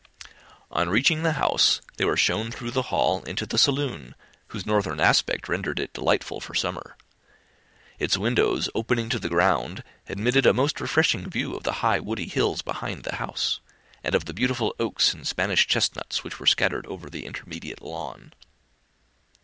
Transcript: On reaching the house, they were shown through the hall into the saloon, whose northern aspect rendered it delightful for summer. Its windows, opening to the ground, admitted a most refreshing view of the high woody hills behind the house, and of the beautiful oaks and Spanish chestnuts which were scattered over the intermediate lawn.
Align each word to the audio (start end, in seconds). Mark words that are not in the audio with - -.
On 0.71 0.89
reaching 0.89 1.21
the 1.21 1.33
house, 1.33 1.79
they 1.97 2.05
were 2.05 2.17
shown 2.17 2.49
through 2.49 2.71
the 2.71 2.81
hall 2.89 3.21
into 3.25 3.45
the 3.45 3.59
saloon, 3.59 4.15
whose 4.47 4.65
northern 4.65 4.99
aspect 4.99 5.47
rendered 5.47 5.79
it 5.79 5.93
delightful 5.93 6.39
for 6.39 6.55
summer. 6.55 6.97
Its 7.99 8.17
windows, 8.17 8.67
opening 8.73 9.09
to 9.09 9.19
the 9.19 9.29
ground, 9.29 9.83
admitted 10.09 10.47
a 10.47 10.55
most 10.55 10.81
refreshing 10.81 11.29
view 11.29 11.53
of 11.53 11.61
the 11.61 11.71
high 11.85 11.99
woody 11.99 12.27
hills 12.27 12.63
behind 12.63 13.03
the 13.03 13.17
house, 13.17 13.59
and 14.03 14.15
of 14.15 14.25
the 14.25 14.33
beautiful 14.33 14.73
oaks 14.79 15.13
and 15.13 15.27
Spanish 15.27 15.67
chestnuts 15.67 16.23
which 16.23 16.39
were 16.39 16.47
scattered 16.47 16.87
over 16.87 17.07
the 17.07 17.27
intermediate 17.27 17.83
lawn. 17.83 18.33